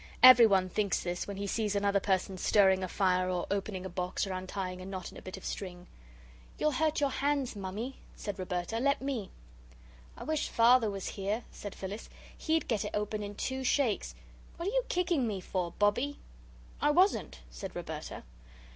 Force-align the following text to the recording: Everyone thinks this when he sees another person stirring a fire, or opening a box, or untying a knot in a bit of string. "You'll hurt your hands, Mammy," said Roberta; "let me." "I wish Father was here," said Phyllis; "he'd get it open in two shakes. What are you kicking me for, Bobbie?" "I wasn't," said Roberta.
Everyone 0.23 0.67
thinks 0.67 0.99
this 0.99 1.27
when 1.27 1.37
he 1.37 1.45
sees 1.45 1.75
another 1.75 1.99
person 1.99 2.35
stirring 2.35 2.83
a 2.83 2.87
fire, 2.87 3.29
or 3.29 3.45
opening 3.51 3.85
a 3.85 3.87
box, 3.89 4.25
or 4.25 4.33
untying 4.33 4.81
a 4.81 4.85
knot 4.87 5.11
in 5.11 5.17
a 5.19 5.21
bit 5.21 5.37
of 5.37 5.45
string. 5.45 5.85
"You'll 6.57 6.71
hurt 6.71 6.99
your 6.99 7.11
hands, 7.11 7.55
Mammy," 7.55 7.97
said 8.15 8.39
Roberta; 8.39 8.79
"let 8.79 8.99
me." 8.99 9.29
"I 10.17 10.23
wish 10.23 10.49
Father 10.49 10.89
was 10.89 11.09
here," 11.09 11.43
said 11.51 11.75
Phyllis; 11.75 12.09
"he'd 12.35 12.67
get 12.67 12.83
it 12.83 12.95
open 12.95 13.21
in 13.21 13.35
two 13.35 13.63
shakes. 13.63 14.15
What 14.57 14.69
are 14.69 14.71
you 14.71 14.83
kicking 14.89 15.27
me 15.27 15.39
for, 15.39 15.73
Bobbie?" 15.77 16.17
"I 16.81 16.89
wasn't," 16.89 17.41
said 17.51 17.75
Roberta. 17.75 18.23